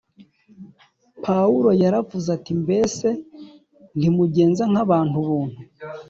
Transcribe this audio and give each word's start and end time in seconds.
Pawulo 1.23 1.69
yaravuze 1.83 2.27
ati 2.37 2.51
"Mbese 2.63 3.07
ntimugenza 3.97 4.63
nk'abantu-buntu?" 4.71 5.59